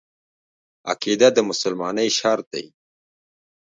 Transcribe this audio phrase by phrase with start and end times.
[0.91, 2.65] عقیده د مسلمانۍ شرط دی.